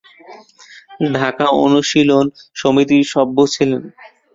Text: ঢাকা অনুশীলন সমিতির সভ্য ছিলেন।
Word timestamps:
ঢাকা 1.13 1.45
অনুশীলন 1.63 2.25
সমিতির 2.55 3.03
সভ্য 3.13 3.37
ছিলেন। 3.53 3.81